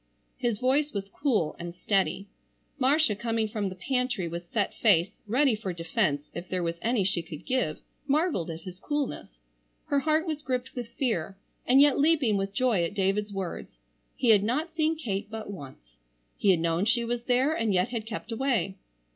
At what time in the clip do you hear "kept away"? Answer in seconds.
18.07-18.77